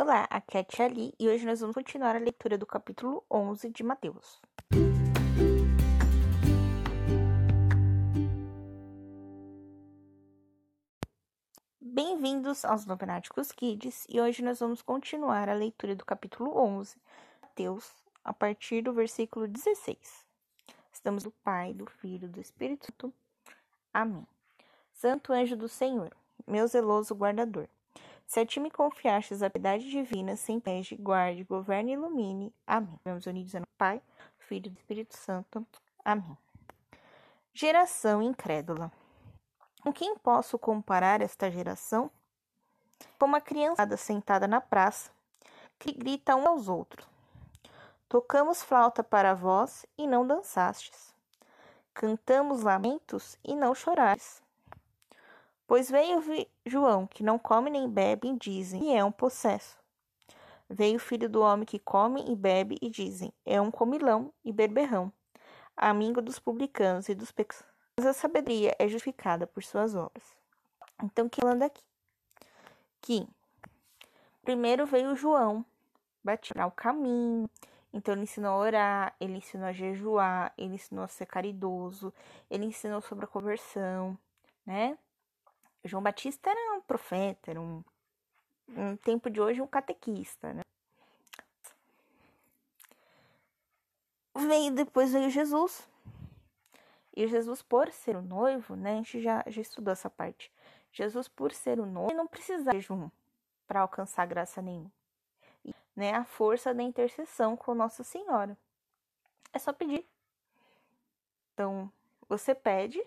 [0.00, 3.24] Olá, aqui é a Tia Ali e hoje nós vamos continuar a leitura do capítulo
[3.28, 4.40] 11 de Mateus.
[11.80, 16.96] Bem-vindos aos Novenáticos Kids e hoje nós vamos continuar a leitura do capítulo 11,
[17.42, 17.92] Mateus,
[18.22, 19.98] a partir do versículo 16.
[20.92, 23.12] Estamos do Pai, do Filho, do Espírito Santo.
[23.92, 24.24] Amém.
[24.92, 26.14] Santo anjo do Senhor,
[26.46, 27.68] meu zeloso guardador
[28.28, 32.54] se a ti me confiastes a piedade divina, sem pede, guarde, governe e ilumine.
[32.66, 33.00] Amém.
[33.02, 34.02] Vamos unidos no Pai,
[34.38, 35.66] Filho e Espírito Santo.
[36.04, 36.36] Amém.
[37.54, 38.92] Geração incrédula.
[39.82, 42.10] Com quem posso comparar esta geração?
[43.18, 45.10] Como uma criançada sentada na praça,
[45.78, 47.08] que grita uns aos outros.
[48.10, 51.14] Tocamos flauta para vós e não dançastes.
[51.94, 54.42] Cantamos lamentos e não chorares.
[55.68, 56.24] Pois veio
[56.64, 59.76] João, que não come nem bebe, e dizem, e é um possesso.
[60.66, 64.50] Veio o filho do homem que come e bebe, e dizem, é um comilão e
[64.50, 65.12] berberrão,
[65.76, 67.70] amigo dos publicanos e dos pecadores.
[67.98, 70.24] Mas a sabedoria é justificada por suas obras.
[71.02, 71.82] Então, que falando aqui?
[73.02, 73.28] Que
[74.42, 75.62] primeiro veio João,
[76.24, 77.46] batizar o caminho,
[77.92, 82.10] então ele ensinou a orar, ele ensinou a jejuar, ele ensinou a ser caridoso,
[82.48, 84.18] ele ensinou sobre a conversão,
[84.64, 84.96] né?
[85.84, 87.82] João Batista era um profeta, era um,
[88.68, 90.62] um tempo de hoje um catequista, né?
[94.34, 95.88] Veio depois veio Jesus.
[97.16, 98.92] E Jesus, por ser o noivo, né?
[98.92, 100.52] A gente já, já estudou essa parte.
[100.92, 103.10] Jesus, por ser o noivo, não precisa de jejum
[103.66, 104.90] para alcançar graça nenhuma.
[105.64, 108.56] E, né, a força da intercessão com Nossa Senhora.
[109.52, 110.06] É só pedir.
[111.54, 111.90] Então,
[112.28, 113.02] você pede,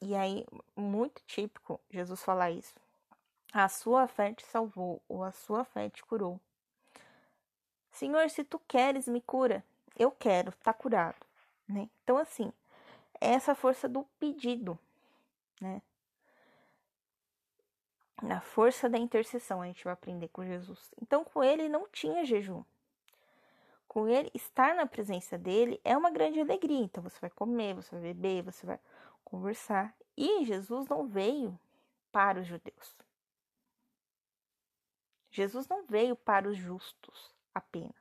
[0.00, 0.46] e aí,
[0.76, 2.74] muito típico Jesus falar isso.
[3.52, 6.40] A sua fé te salvou, ou a sua fé te curou.
[7.90, 9.64] Senhor, se tu queres, me cura.
[9.98, 11.26] Eu quero, tá curado,
[11.66, 11.88] né?
[12.04, 12.52] Então, assim,
[13.20, 14.78] é essa força do pedido,
[15.60, 15.82] né?
[18.22, 20.92] Na força da intercessão a gente vai aprender com Jesus.
[21.00, 22.62] Então, com ele não tinha jejum.
[23.86, 26.84] Com ele, estar na presença dele é uma grande alegria.
[26.84, 28.78] Então, você vai comer, você vai beber, você vai
[29.28, 29.94] conversar.
[30.16, 31.58] E Jesus não veio
[32.10, 32.96] para os judeus.
[35.30, 37.94] Jesus não veio para os justos apenas.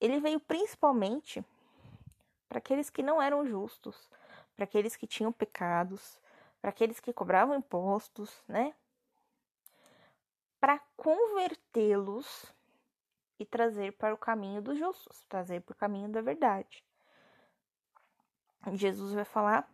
[0.00, 1.42] Ele veio principalmente
[2.48, 4.10] para aqueles que não eram justos,
[4.54, 6.20] para aqueles que tinham pecados,
[6.60, 8.74] para aqueles que cobravam impostos, né?
[10.60, 12.52] Para convertê-los
[13.38, 16.84] e trazer para o caminho dos justos, trazer para o caminho da verdade.
[18.74, 19.70] Jesus vai falar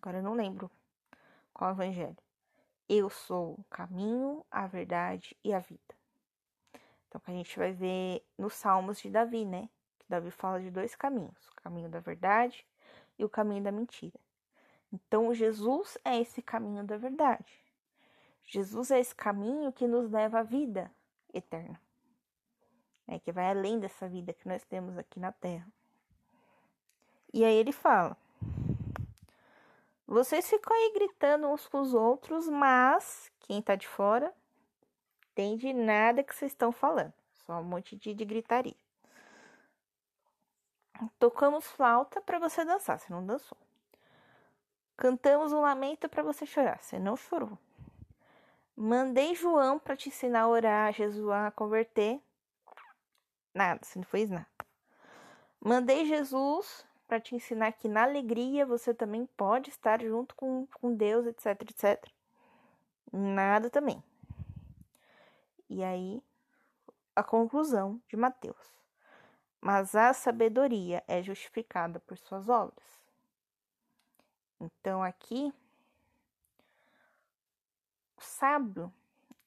[0.00, 0.70] Agora eu não lembro
[1.52, 2.16] qual evangelho.
[2.88, 5.94] Eu sou o caminho, a verdade e a vida.
[7.06, 9.68] Então, que a gente vai ver nos Salmos de Davi, né?
[9.98, 12.66] Que Davi fala de dois caminhos: o caminho da verdade
[13.18, 14.18] e o caminho da mentira.
[14.90, 17.62] Então, Jesus é esse caminho da verdade.
[18.46, 20.90] Jesus é esse caminho que nos leva à vida
[21.32, 21.80] eterna,
[23.06, 23.18] né?
[23.18, 25.70] que vai além dessa vida que nós temos aqui na Terra.
[27.32, 28.16] E aí ele fala
[30.10, 34.34] vocês ficam aí gritando uns com os outros, mas quem tá de fora
[35.30, 37.12] entende nada que vocês estão falando.
[37.46, 38.74] Só um monte de, de gritaria.
[41.16, 43.56] Tocamos flauta para você dançar, você não dançou.
[44.96, 47.56] Cantamos um lamento para você chorar, você não chorou.
[48.76, 52.20] Mandei João para te ensinar a orar, a jesuar, a converter.
[53.54, 54.48] Nada, você não fez nada.
[55.60, 60.94] Mandei Jesus para te ensinar que na alegria você também pode estar junto com, com
[60.94, 62.08] Deus, etc, etc.
[63.12, 64.00] Nada também.
[65.68, 66.22] E aí,
[67.16, 68.80] a conclusão de Mateus.
[69.60, 73.02] Mas a sabedoria é justificada por suas obras.
[74.60, 75.52] Então, aqui,
[78.16, 78.94] o sábio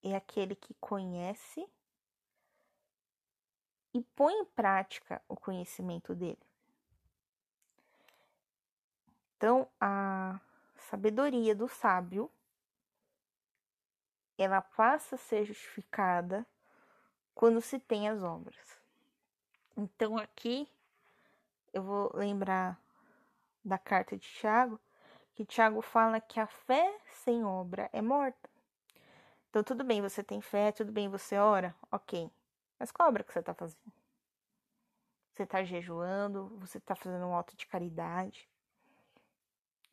[0.00, 1.68] é aquele que conhece
[3.92, 6.47] e põe em prática o conhecimento dele.
[9.38, 10.40] Então, a
[10.90, 12.28] sabedoria do sábio
[14.36, 16.44] ela passa a ser justificada
[17.36, 18.80] quando se tem as obras.
[19.76, 20.68] Então, aqui
[21.72, 22.80] eu vou lembrar
[23.64, 24.80] da carta de Tiago,
[25.36, 28.50] que Tiago fala que a fé sem obra é morta.
[29.50, 32.28] Então, tudo bem, você tem fé, tudo bem, você ora, ok.
[32.76, 33.92] Mas qual obra que você está fazendo?
[35.30, 38.48] Você está jejuando, você está fazendo um ato de caridade,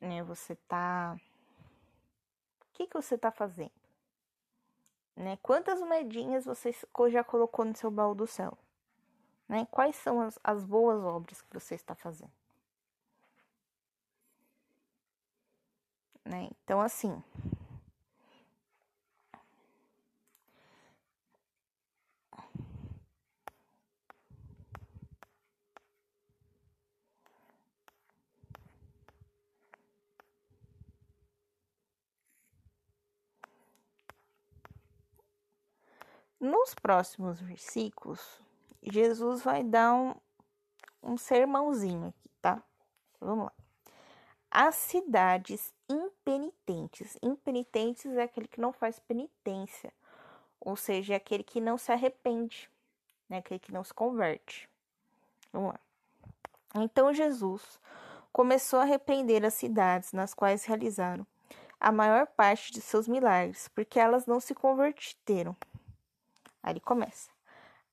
[0.00, 0.22] né?
[0.22, 1.16] Você tá.
[2.60, 3.72] O que, que você tá fazendo?
[5.16, 5.38] Né?
[5.42, 6.74] Quantas moedinhas você
[7.10, 8.56] já colocou no seu baú do céu?
[9.48, 9.66] Né?
[9.70, 12.32] Quais são as, as boas obras que você está fazendo?
[16.24, 16.50] Né?
[16.62, 17.22] Então, assim,
[36.46, 38.40] Nos próximos versículos,
[38.80, 40.14] Jesus vai dar um,
[41.02, 42.62] um sermãozinho aqui, tá?
[43.20, 43.52] Vamos lá.
[44.48, 47.18] As cidades impenitentes.
[47.20, 49.92] Impenitentes é aquele que não faz penitência,
[50.60, 52.70] ou seja, é aquele que não se arrepende,
[53.28, 53.38] né?
[53.38, 54.70] Aquele que não se converte.
[55.52, 55.80] Vamos lá.
[56.76, 57.80] Então Jesus
[58.32, 61.26] começou a repreender as cidades nas quais realizaram
[61.80, 65.56] a maior parte de seus milagres, porque elas não se converteram.
[66.66, 67.30] Aí ele começa.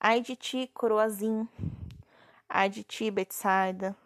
[0.00, 1.48] Ai de ti, Coroazim.
[2.48, 3.96] Ai de ti, Betsaida.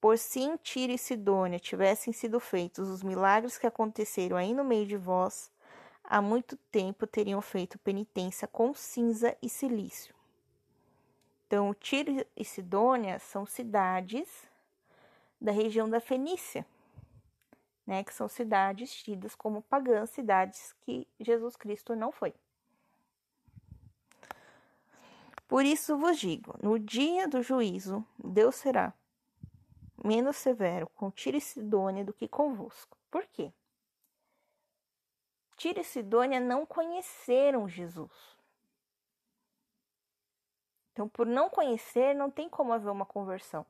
[0.00, 4.84] Por em Tiro e Sidônia tivessem sido feitos os milagres que aconteceram aí no meio
[4.84, 5.48] de vós,
[6.02, 10.12] há muito tempo teriam feito penitência com cinza e silício.
[11.46, 14.28] Então, Tiro e Sidônia são cidades
[15.40, 16.66] da região da Fenícia,
[17.86, 22.34] né, que são cidades tidas como pagãs, cidades que Jesus Cristo não foi.
[25.52, 28.94] Por isso vos digo: no dia do juízo, Deus será
[30.02, 32.96] menos severo com Tiro e Sidônia do que convosco.
[33.10, 33.52] Por quê?
[35.58, 38.34] Tiro e Sidônia não conheceram Jesus.
[40.90, 43.66] Então, por não conhecer, não tem como haver uma conversão.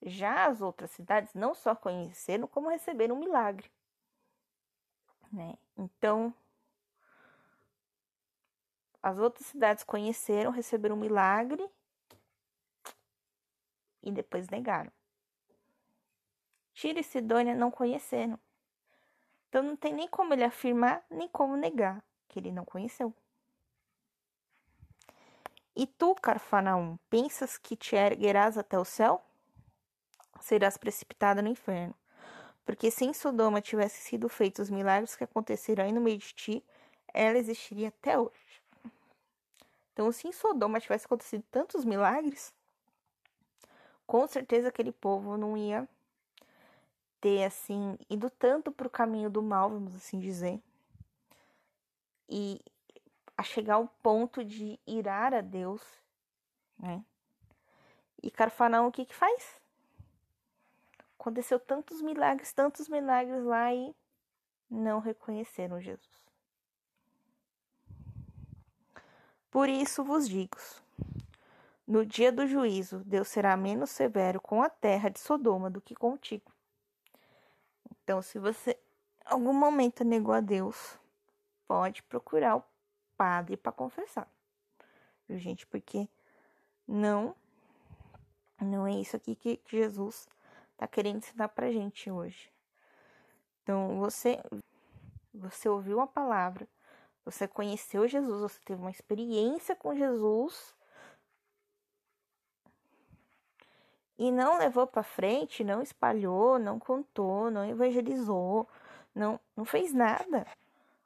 [0.00, 3.68] Já as outras cidades não só conheceram, como receberam um milagre.
[5.32, 5.58] Né?
[5.76, 6.32] Então,
[9.02, 11.68] as outras cidades conheceram, receberam um milagre
[14.02, 14.92] e depois negaram.
[16.74, 18.38] Tiro e Sidônia não conheceram.
[19.48, 23.14] Então não tem nem como ele afirmar, nem como negar que ele não conheceu.
[25.74, 29.22] E tu, Carfanaum, pensas que te erguerás até o céu?
[30.40, 31.94] Serás precipitada no inferno.
[32.64, 36.34] Porque se em Sodoma tivessem sido feitos os milagres que aconteceram aí no meio de
[36.34, 36.64] ti,
[37.14, 38.62] ela existiria até hoje.
[39.98, 42.54] Então, se em Sodoma tivesse acontecido tantos milagres,
[44.06, 45.88] com certeza aquele povo não ia
[47.20, 50.62] ter assim ido tanto para o caminho do mal, vamos assim dizer,
[52.28, 52.60] e
[53.36, 55.82] a chegar ao ponto de irar a Deus,
[56.78, 57.04] né?
[58.22, 59.60] E Carfanão o que que faz?
[61.18, 63.92] Aconteceu tantos milagres, tantos milagres lá e
[64.70, 66.27] não reconheceram Jesus.
[69.50, 70.56] Por isso vos digo:
[71.86, 75.94] no dia do juízo, Deus será menos severo com a terra de Sodoma do que
[75.94, 76.52] contigo.
[77.90, 80.98] Então, se você em algum momento negou a Deus,
[81.66, 82.64] pode procurar o
[83.16, 84.26] padre para confessar.
[85.28, 85.66] Viu, gente?
[85.66, 86.08] Porque
[86.86, 87.34] não
[88.60, 90.28] não é isso aqui que Jesus
[90.72, 92.50] está querendo ensinar pra gente hoje.
[93.62, 94.42] Então, você
[95.32, 96.66] você ouviu a palavra,
[97.30, 100.74] você conheceu Jesus, você teve uma experiência com Jesus
[104.16, 108.66] e não levou para frente, não espalhou, não contou, não evangelizou,
[109.14, 110.46] não não fez nada.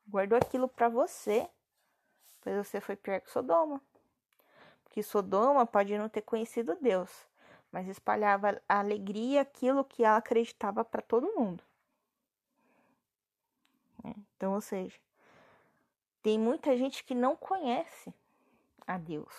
[0.06, 1.48] Guardou aquilo para você.
[2.40, 3.82] Pois você foi pior que Sodoma.
[4.84, 7.10] Porque Sodoma pode não ter conhecido Deus,
[7.72, 11.64] mas espalhava a alegria, aquilo que ela acreditava para todo mundo.
[14.04, 14.98] É, então, ou seja,
[16.22, 18.14] tem muita gente que não conhece
[18.86, 19.34] a Deus,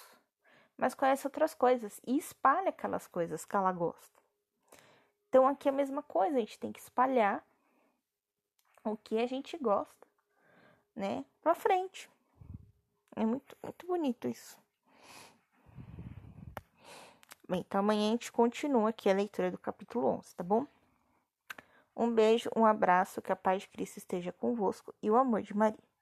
[0.78, 4.22] mas conhece outras coisas e espalha aquelas coisas que ela gosta.
[5.30, 7.44] Então aqui é a mesma coisa, a gente tem que espalhar
[8.84, 10.08] o que a gente gosta,
[10.96, 12.10] né, para frente.
[13.16, 14.58] É muito, muito bonito isso.
[17.48, 20.66] Bem, então amanhã a gente continua aqui a leitura do capítulo 11, tá bom?
[21.96, 25.56] Um beijo, um abraço, que a paz de Cristo esteja convosco e o amor de
[25.56, 25.93] Maria.